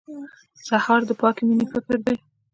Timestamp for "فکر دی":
1.73-2.15